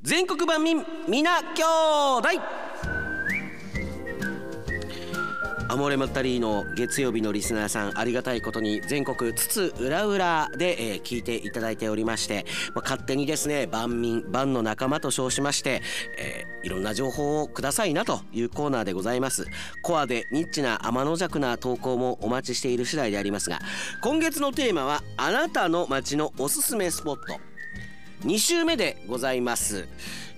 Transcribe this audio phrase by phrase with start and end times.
[0.00, 1.64] 全国版民皆兄
[2.22, 2.28] 弟。
[5.68, 15.82] アモレマタリーの月曜日のリスナーさんありがたいことに全国津々浦々で、えー、聞いていただいておりまして、まあ、勝手にですね万民万の仲間と称しまして、
[16.16, 19.46] えー、いろんな情報をくださいなというコーナーでございます。
[19.82, 23.58] コアでニッチな天の弱な投稿もお待ちしている次第でありますが
[24.00, 27.57] 今月のテーマはあなたの街のおすすめスポット。
[28.24, 29.86] 2週目でございます、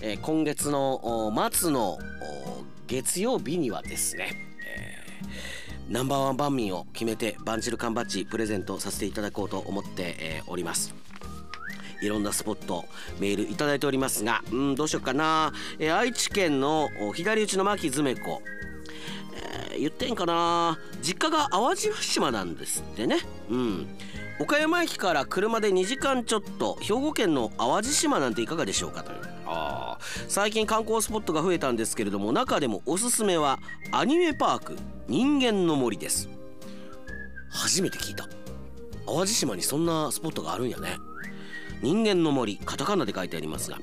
[0.01, 1.97] えー、今月の末の
[2.85, 4.97] 月曜日にはですねえ
[5.89, 10.93] ナンバーワン番民を決めてバンジル缶バッジプレゼントさせていただこうと思って、えー、おります。
[12.01, 12.85] いろんなスポット
[13.19, 18.41] メールいただいておりますがうんどうしようかな、えー、愛知県の左打ちの牧詰子。
[19.75, 20.79] ー、言ってんかな。
[21.01, 23.17] 実家が淡路島なんですってね。
[23.49, 23.87] うん。
[24.39, 29.19] 岡山駅から車で2時間ちょっと兵庫県の淡路島なんていかがでしょうかという。
[29.45, 33.59] あ最近観光スポットが増えたんですけれども中でもおすすめは
[33.91, 36.29] アニメパーク人間の森です。
[37.49, 38.27] 初めて聞いた。
[39.05, 40.97] 淡路島にそんなスポットがあるんやね。
[41.81, 43.79] 人間の森カタカナで書いてありますが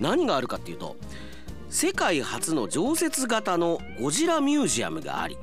[0.00, 0.96] 何があるかっていうと
[1.74, 5.36] 世界初の常設型のゴジラミュージアムがあり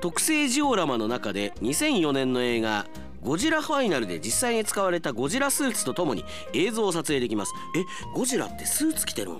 [0.00, 2.86] 特製ジオラマの中で2004年の映画
[3.20, 6.24] ゴジラファイナルで実際に使われたゴジラスーツとともに
[6.54, 7.52] 映像を撮影できます。
[7.76, 9.38] えゴジラってスーツ着てるの？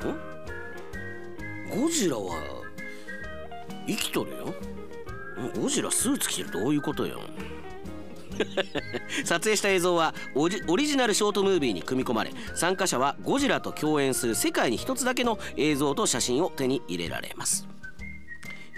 [1.71, 2.35] ゴジラは
[3.87, 4.55] 生きとるよ。
[5.61, 7.21] ゴジラスーツ着てるどういうことよ。
[9.25, 17.69] 撮影した映像はオリジナルショートムービーに組み込まれ参加者はゴジラと共演する世界に一つだけの映像と写真を手に入れられます。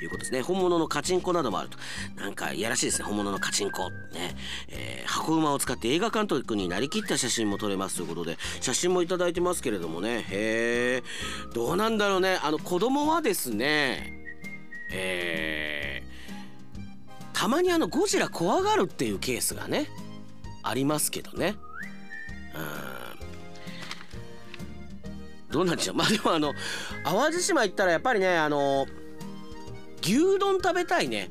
[0.04, 0.42] いうことですね。
[0.42, 1.78] 本物のカチンコなどもあると。
[2.16, 3.06] なんかいやらしいですね。
[3.06, 3.90] 本物のカチンコ。
[4.12, 4.36] ね、
[4.68, 10.24] えー、箱馬を使って映画監督になりきった写真も撮れますということで写真も頂いてますけれどもね。
[10.30, 11.02] へえ
[11.54, 12.38] どうなんだろうね。
[12.42, 14.20] あの子供はですね
[14.92, 15.83] えー、
[17.34, 19.90] たまにあのゴジラ怖がるっていうケースがね
[20.62, 21.56] ありますけどね。
[22.54, 22.58] う
[25.50, 25.52] ん。
[25.52, 25.96] どうなんでしょう。
[25.96, 26.54] まあでもあの
[27.04, 28.86] 淡路島行ったらやっぱりねあの
[30.00, 31.30] 牛丼食べたいね。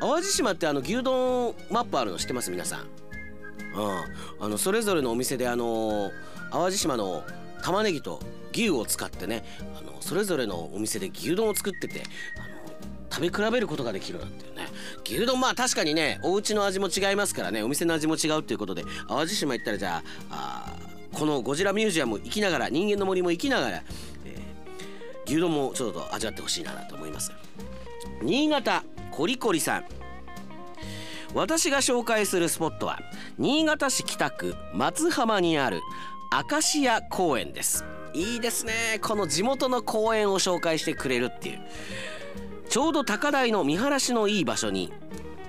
[0.00, 2.50] 淡路島ってあの牛丼マップあるの知ってます？
[2.50, 2.80] 皆さん。
[2.80, 2.86] うん。
[4.40, 6.10] あのそれぞれのお店であの
[6.50, 7.24] 淡路島の
[7.62, 8.20] 玉ねぎと
[8.52, 9.44] 牛を使ってね
[9.78, 12.02] あのそれぞれのお店で牛丼を作ってて
[12.38, 14.66] あの食べ比べることができるなんてね。
[15.08, 20.74] 牛丼まあ確かにねお家の味も違いますからねお店の味も違うっていうことで淡路島行ったらじゃあ
[21.12, 23.82] このゴジラミュージアム行きながら人間の森も行きながら、
[24.24, 27.32] えー、牛丼もちょっと味わってほしいなと思います。
[28.22, 29.84] 新潟コリコリさん。
[31.34, 32.98] 私が紹介するスポットは
[33.38, 35.80] 新潟市北区松浜にある
[36.50, 37.84] 明石家公園です。
[38.12, 38.98] いいですね。
[39.02, 41.60] この地元の公園を紹介してくれるっていう。
[42.76, 44.92] ちょうど高台の見晴らしのいい場所に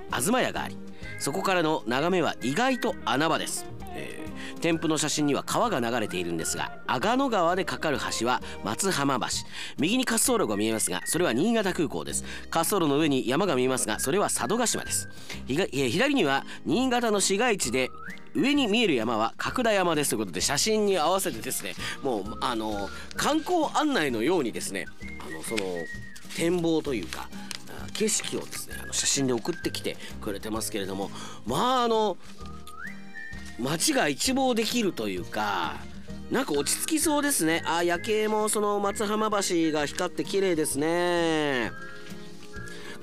[0.09, 0.77] 東屋があり
[1.19, 3.65] そこからの眺めは意外と穴場です。
[3.93, 4.27] えー
[4.61, 9.27] 添付の写真には川が流れているんですが阿賀野川でかかる橋は松浜橋。
[9.77, 12.23] 右に滑走路が見えますがそれは新潟空港です。
[12.49, 15.09] 滑走路の上に山が見えますがそれは佐渡島です。
[15.47, 17.89] 左には新潟の市街地で
[18.35, 21.73] 上に見える山は角田山ですということで写真に合わせてですね
[22.03, 24.85] もうあの観光案内のようにですね
[25.19, 25.63] あのその
[26.35, 27.29] 展望というか
[27.93, 31.09] 景色をですねあの写真で送ってきてくれてますけれども
[31.45, 32.17] まああの
[33.59, 35.75] 街が一望できるというか
[36.29, 37.63] なんか落ち着きそうですね。
[37.65, 41.71] あ夜景もその松浜橋が光って綺麗ですね。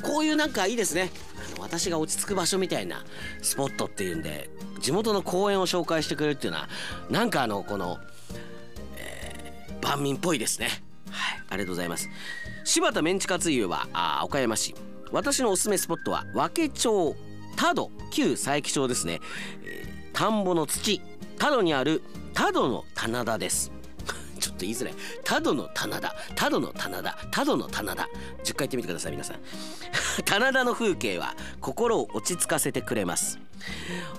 [0.02, 1.10] こういうなんかいいですね。
[1.54, 3.02] あの私が落ち着く場所みたいな
[3.40, 6.68] スポットっていうんで地元の公園を紹介してくれるっていうのは
[7.08, 7.98] なんかあのこの、
[8.98, 10.68] えー、万民っぽいですね。
[11.10, 12.10] はいありがとうございます。
[12.64, 14.74] 柴田メンチカツ湯はあ岡山市。
[15.12, 17.14] 私のおすすめスポットは和気町
[17.56, 19.20] 多度旧佐伯町ですね、
[19.64, 21.00] えー田んぼの土
[21.38, 22.00] 多度にある
[22.34, 23.72] 多度の棚田です。
[24.38, 24.94] ちょっと言いづらい。
[25.24, 28.08] 多度の棚田多度の棚田多度の棚田。
[28.44, 29.40] 10回言ってみてください皆さん。
[30.24, 33.40] 棚田の風景は心を落ち着かせてくれます。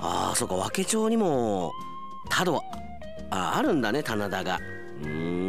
[0.01, 1.71] あーそっか和気町にも
[2.29, 2.61] 多度
[3.31, 4.59] ああるんだね棚田が。
[5.01, 5.44] うん。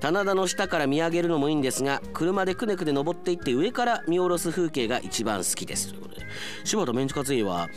[0.00, 5.88] 棚田の下から見上げるのもいいんですが車でくねくね登っていって上から見下ろす風景が一番好きです。
[5.88, 6.26] ということで
[6.64, 7.68] 柴田メンチカツイは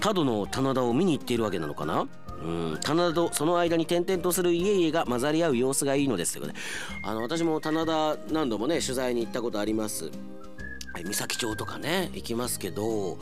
[0.00, 2.06] 多度の棚田を見に行っているわけなのかな？
[2.42, 2.44] う
[2.74, 6.32] ん棚田とその間に点々とする家々が混ざり合う様子がいいのです。
[6.32, 6.60] ということで
[7.04, 10.10] あの私も棚田何度もね取材に行ったことあります。
[11.04, 13.18] 三崎町とかね行きますけど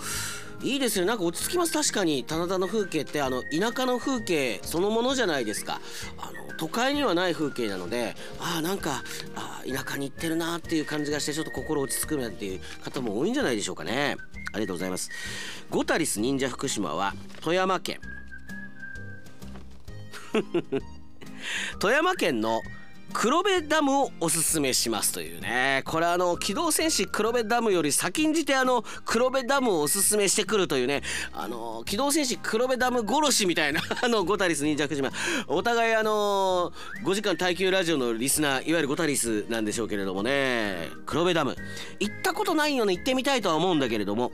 [0.63, 1.07] いいですよ。
[1.07, 1.73] なんか落ち着きます。
[1.73, 5.81] 確かに棚田の風景ってあの田舎の風景そのものじゃないですか。
[6.17, 9.03] あの都会にはない風景なのでああなんか
[9.35, 14.17] あ田舎に行ってるなっていう感じがしてちょっと心落ち着くなんていう方も多いんじゃないでしょうかね。
[14.53, 15.11] ありがとうございます。
[15.71, 18.01] ゴタリス忍者福島は富山県。
[21.79, 22.61] 富山県の
[23.21, 25.83] 黒部ダムをおすすめしますというね。
[25.87, 31.03] これあの機動戦士黒部ダムより先んじてあの黒部ダムをおすすめしてくるというね。
[31.33, 35.11] あの機動戦士黒部ダム殺しみたいな あのゴタリス忍者島
[35.49, 36.73] お互いあの
[37.03, 40.89] 5時間耐久ラジオのリスナーいわゆるゴタリスなんでしょうけれどもね。
[41.05, 41.57] 黒部ダム。
[41.99, 42.95] 行ったことないよね。
[42.95, 44.31] 行ってみたいとは思うんだけれども。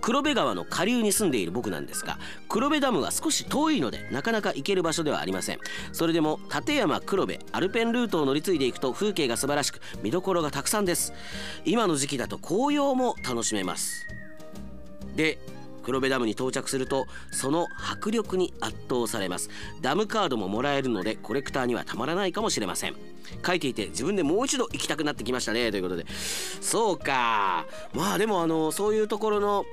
[0.00, 2.18] 黒部川の下流に住んでいる僕なんですが
[2.48, 5.58] 黒部ダムは少し遠いのでなかなか行ける場所ではありません。
[5.92, 11.12] それでも立山黒部アルペンルートを乗り継いでいくと風景が素晴らしく見どころがたくさんです。
[11.64, 14.06] 今の時期だと紅葉も楽しめます。
[15.16, 15.38] で
[15.82, 19.50] 黒部ダムに到着するとその迫力に圧倒されます。
[19.80, 22.96] ダムカードももらえるのでコレクターにはたまらないかもしれません。
[23.46, 25.70] 書いていて自分でもう一度行きたくなってきましたね。
[25.70, 26.06] ということで。
[26.60, 27.66] そうか。
[27.94, 29.64] まあでもあのそういうところの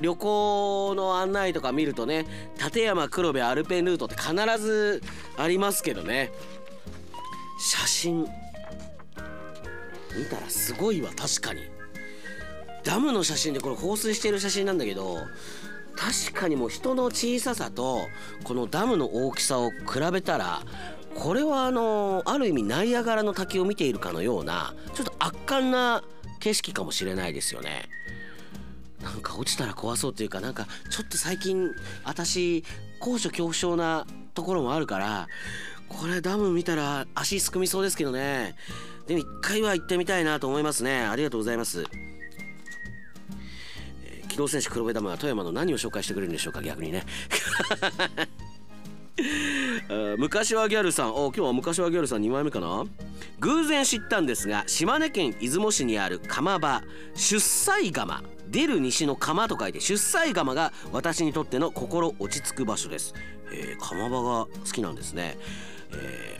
[0.00, 2.26] 旅行の案内とか見るとね
[2.62, 5.02] 立山黒部アルペンルートって必ず
[5.36, 6.32] ありますけどね。
[7.58, 8.26] 写真
[10.16, 11.79] 見たらすごいわ確かに。
[12.84, 15.18] ダムの写真でこれ放水してる写真なんだけど
[15.96, 18.08] 確かにもう人の小ささと
[18.44, 19.76] このダムの大きさを比
[20.12, 20.62] べたら
[21.14, 26.02] これはあのある意味ナイアガラの滝を見ているかのようなちょっと圧巻な
[26.38, 27.88] 景色かもしれないですよね。
[29.02, 31.70] なんか落ちたら怖そうっていうかなんかちょっと最近
[32.04, 32.64] 私
[33.00, 35.26] 高所恐怖症なところもあるから
[35.88, 38.54] これダム見たら足すくみそうですけどね。
[39.06, 41.00] でも一回は行ってみたいなと思いますね。
[41.00, 41.84] ありがとうございます、
[44.30, 46.62] 機動戦士黒部ダムは富山の何を紹介してくれるんでしょうか？
[46.62, 47.04] 逆にね。
[50.16, 51.14] 昔はギャルさん。
[51.14, 52.22] お今日は昔はギャルさん。
[52.22, 52.86] 2枚目かな？
[53.40, 56.82] 偶然知ったんですが島根県出雲市にある釜場。
[57.14, 58.22] 出西窯。
[58.48, 63.14] 出る西の釜と書いて出西窯が私にとっての心落ち着く場所です、
[63.52, 65.38] えー、釜場が好きなんですね、
[65.92, 66.38] え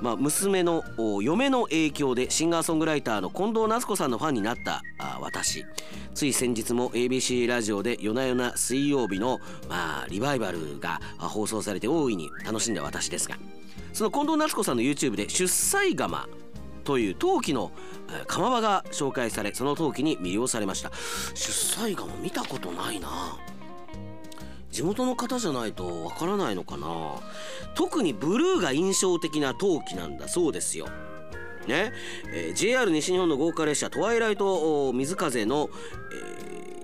[0.00, 0.84] まあ、娘の
[1.22, 4.82] 嫁の影響でシンガーソングライターの近藤夏子さんのファンになった
[5.20, 5.64] 私。
[6.14, 13.36] つい先日も ABC ラジオで夜な夜な水曜日の、まあ、リバイバルが放送されて大いに楽しんだ私ですが。
[13.92, 16.28] その近藤夏子さんの YouTube で出西窯
[16.84, 17.72] という陶器の
[18.26, 20.90] 窯場が紹介されその陶器に魅了されました。
[21.34, 23.36] 出西窯見たことないな。
[24.78, 26.86] 地元の方じゃないとわからないのかな。
[27.74, 30.86] 特にブルーが印象的な陶器なんだそうですよ。
[31.66, 31.92] ね、
[32.32, 35.68] えー、JR 西日本の豪華列車トワイライト水風の、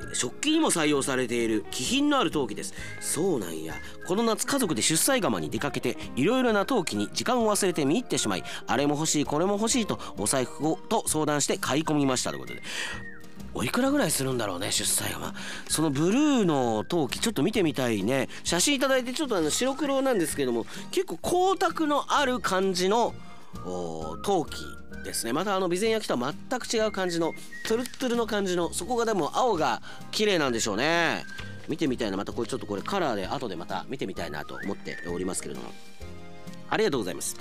[0.03, 2.75] えー、食器にも採用されている気品のある陶器です。
[2.99, 3.75] そうなんや。
[4.09, 13.14] この夏家族で出西窯に出かけていろいろな陶器に時間を忘れて見入ってしまいあれも欲しいこれも欲しいとお財布をと相談して買い込みましたということで。
[13.55, 15.35] おいくらぐらいするんだろうね出産は。
[15.69, 18.29] そのブルーの陶器ちょっと見てみたいね。
[18.43, 23.15] 写真いただいてちょっとあの白黒なんですけども結構光沢のある感じの
[24.25, 24.57] 陶器
[25.05, 25.33] ですね。
[25.33, 27.33] またあの備前焼とは全く違う感じの
[27.69, 31.25] トゥルットゥルの感じのそこがでも青が綺麗なんでしょうね。
[31.69, 32.17] 見てみたいな。
[32.17, 35.71] またこれちょっとこれカラーで後でまた見てみたいなと思っておりますけれども。
[36.71, 37.37] ありがとうございます。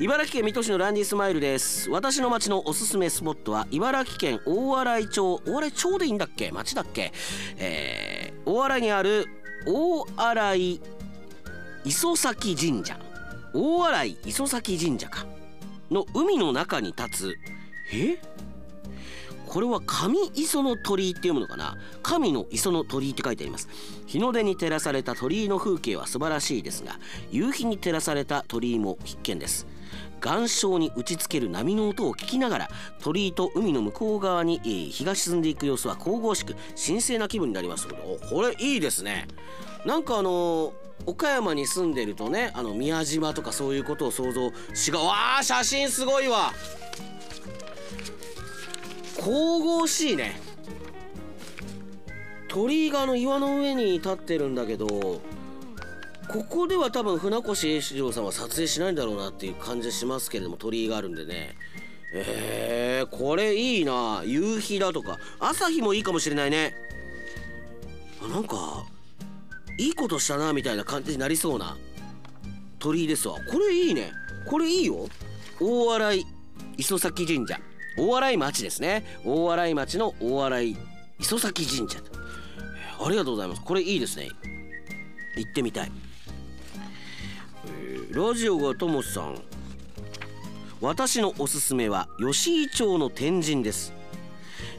[0.00, 1.90] 茨城県水戸市のランディスマイルです。
[1.90, 5.40] 私の町のおすすめスポットは茨城県大洗町。
[5.46, 6.50] 大洗町でいいんだっけ？
[6.50, 7.12] 町だっけ？
[7.58, 9.26] えー、大洗にある
[9.66, 10.80] 大洗
[11.84, 12.98] 磯崎神社。
[13.52, 15.26] 大洗磯崎神社か。
[15.90, 17.34] の海の中に立つ。
[17.92, 18.18] え？
[19.46, 21.76] これは神磯の鳥居って読むのかな？
[22.02, 23.68] 神の磯の鳥居って書いてあります。
[24.06, 26.98] 日の出に照らされた鳥居の風景は素晴らしいですが
[27.30, 29.66] 夕日に照らされた鳥居も必見です。
[30.24, 32.68] 岩礁に打ちつける波の音を聞きながら
[33.00, 36.54] 鳥居と海の向こう側に、日が沈んでいく様子は神々しく
[36.86, 37.88] 神聖な気分になります。
[37.88, 39.26] おこれいいですね。
[39.84, 40.72] なんかあのー、
[41.06, 46.52] 岡山に住んでるとねあの宮島とかそういうことを想像しがわあ写真すごいわ。
[49.18, 50.40] 神々しいね。
[52.48, 55.22] 鳥居があの岩の上に立ってるんだけど
[56.32, 61.54] ここでは多分船越英二郎さんは撮影しないんだろうなっていう感じしますけれども鳥居があるんでね。
[62.14, 64.22] えー、これいいな。
[64.24, 65.18] 夕日だとか。
[65.40, 66.74] 朝日もいいかもしれないね。
[68.22, 68.86] あなんか
[69.78, 71.76] いいことしたなみたいな感じになりそうな。
[72.78, 73.36] 鳥居ですわ。
[73.50, 74.12] これいいね。
[74.46, 75.08] これいいよ。
[75.60, 76.24] 大洗
[76.78, 77.60] 磯崎神社。
[77.98, 79.04] 大洗町ですね。
[79.26, 80.76] 大洗町の大洗
[81.20, 81.98] 磯崎神社
[83.04, 83.62] ありがとうございます。
[83.62, 84.30] これいいですね。
[85.36, 85.92] 行ってみたい。
[88.14, 89.40] ラジオがともさん。
[90.82, 93.94] 私のおすすめは吉井町の天神です。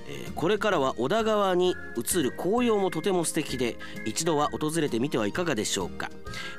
[0.08, 3.76] えーこれからは小田川に映る紅葉もとても素敵で
[4.06, 6.12] 一度は訪れてみてはいかがでしょうか、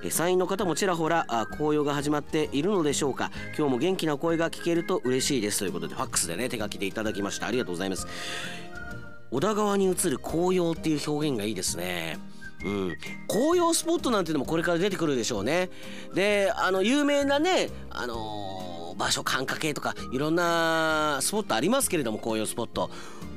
[0.02, 3.30] えー山陰の方もちらほらあ紅葉が始まっているのでしょうか。
[3.56, 5.60] 今日も元気な声が聞けると嬉しいです。
[5.60, 7.46] ということでファックスでね手書きでいただきました。
[7.46, 8.08] ありがとうございます。
[9.30, 12.18] 小田川に映る紅葉っていう表現がいいですね。
[12.64, 12.96] うん、
[13.28, 15.68] 紅葉スポットなんていうのもこれから出てくるでしょうね。
[16.14, 18.64] であの有名なねあのー
[18.96, 22.90] 場所寒華系とかいろんなスポットありますけれども紅葉スポット。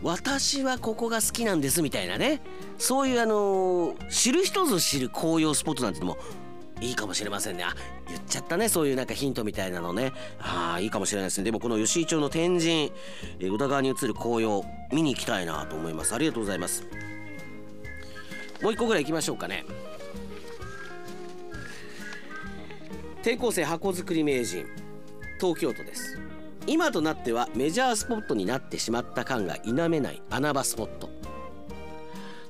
[0.04, 2.42] 私はここが好きなんですみたいなね。
[2.78, 6.20] そういうあのー知る人ぞ知る紅葉スポットなんていうのも
[6.80, 7.64] いいかもしれませんね。
[7.64, 7.74] あ
[8.08, 8.70] 言っちゃったね。
[8.70, 10.14] そういうなんかヒントみたいなのね。
[10.40, 11.46] ああいいかもしれないですね。
[11.46, 12.92] でもこの吉井町の天神
[13.40, 16.14] え宇田川に映る紅葉見に行きたいなと思います。
[16.14, 16.84] ありがとうございます。
[18.62, 19.66] もう一個ぐらい行きましょうかね。
[23.22, 24.66] 転校生箱作り名人。
[25.40, 26.20] 東京都です。
[26.66, 31.10] 今となってはメジャースポットになってしまった感が否めない穴場スポット。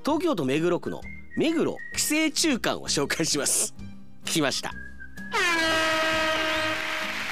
[0.06, 1.02] 東京都目黒区の
[1.36, 3.76] 目黒寄生虫館を紹介します。
[4.26, 4.72] 来ました。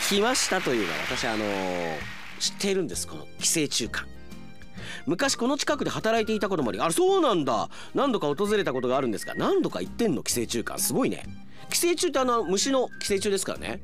[0.10, 4.15] 来ましたというのは私あのー知っているんですこの寄生虫館。
[5.06, 7.70] 昔この近くで働いていたこともありあそうなんだ。
[7.94, 10.80] 何度か訪れたことがあるんですが何度か行ってんの寄生虫館。
[10.80, 11.24] すごいね。
[11.70, 13.82] 寄生虫ってあの虫の寄生虫ですからね。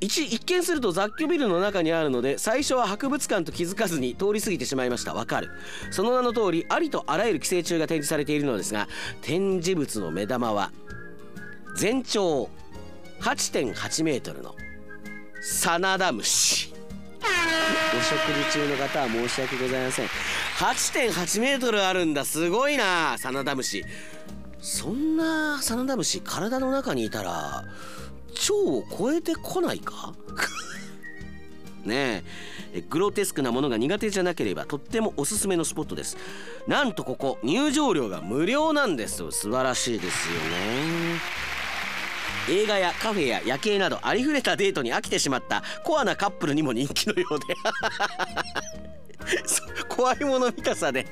[0.00, 5.14] 一一見すると雑居ビルの中にあるので最初は博物館と気づかずに通り過ぎてしまいました。
[5.14, 5.50] わかる。
[5.90, 8.88] その名の通りありとあらゆる寄生虫が展示されているのですが
[9.22, 10.72] 展示物の目玉は
[11.76, 12.50] 全長
[13.20, 14.54] 8.8メートルの
[15.40, 16.73] サナダムシ
[17.96, 18.18] お食
[18.50, 20.06] 事中の方は申し訳ございません。
[20.58, 22.24] 8.8メートルあるんだ。
[22.24, 23.16] すごいな。
[23.18, 23.84] サナダムシ
[24.60, 27.64] そんなサナダムシ体の中にいたら腸
[28.66, 30.14] を超えてこないか？
[31.84, 32.24] ね
[32.72, 36.16] えグロテスクなものが苦手じゃなければとってもおすすめのスポットです。
[36.66, 39.30] なんとここ入場料が無料なんです。
[39.30, 41.20] 素晴らしいですよね。
[42.48, 47.54] 映画やカフェや夜景などありふれたデートに飽きてしまったコアなカップルにも人気のようで。
[49.88, 51.06] 怖いもの見たさで。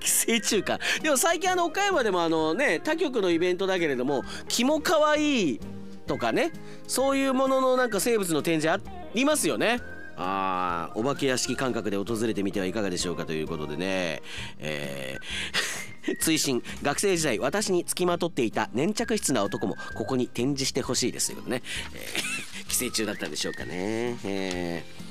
[0.00, 5.60] 寄生虫館でも最近あの岡山でもあのね他局のイベントだけれども「キモかわいい」
[6.06, 6.52] とかね
[6.86, 8.78] そういうもののなんか生物の展示あ
[9.14, 9.80] りますよね。
[10.16, 14.22] あーお化け屋敷感覚で訪れてみてはいかがでしょうかということでね。
[14.60, 15.73] えー
[16.20, 16.62] 追伸。
[16.82, 21.62] 学生時代私につきまとっていた粘着質な男もここに展示してほしいですということね、
[21.94, 25.04] えー 寄生虫だったんでしょうかね、えー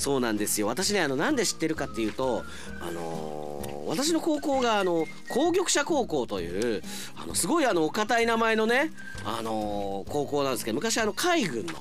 [0.00, 0.66] そうなんですよ。
[0.66, 2.42] 私ねあのなんで知ってるかっていうと
[2.80, 6.82] あのー私の高校があの工玉社高校という
[7.16, 8.92] あのすごいあのお堅い名前のね
[9.24, 11.74] あの高校なんですけど昔あの海軍の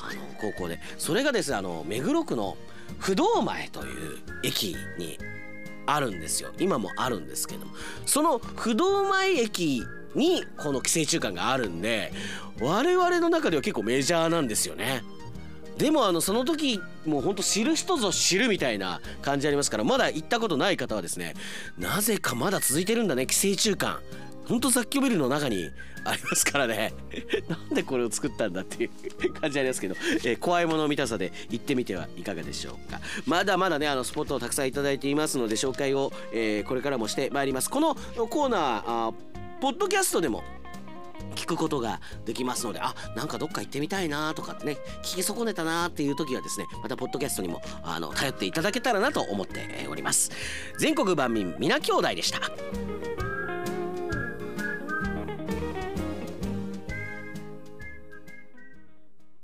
[0.00, 2.56] あの高校でそれがですねあの目黒区の
[2.98, 5.18] 不動前という駅に
[5.86, 6.52] あるんですよ。
[6.58, 7.72] 今もあるんですけども。
[8.06, 9.82] その不動前駅
[10.14, 12.12] にこの寄生虫館があるんで
[12.60, 15.02] 我々の中では結構メジャーなんですよね。
[15.78, 21.34] でもあのその時もうほんと知る人ぞ知るみたいな感じありますからまだ行ったことない方はですね
[21.78, 23.98] なぜかまだ続いてるんだね寄生虫館。
[24.46, 25.70] ほんと雑居ビルの中に
[26.04, 26.92] ありますからね。
[27.48, 33.00] なんでこれを作ったんだっていう感じありますけど、えー怖いもの見たさで行ってみてはいかがでしょうか。
[33.26, 37.70] まだまだねあのスポットをたくさんいただいていますので紹介を、えーこれからもしてまいります。
[37.70, 39.14] このコーナーあー
[39.60, 40.44] ポッドキャストでも
[41.34, 50.30] 聞くことができますのであなんかどっか行ってみたいなとかね聞き損ねたなっていう時はですねまたポッドキャストにもあの頼っていただけたらなと思っております。
[50.78, 52.40] 全国万民皆兄弟でした。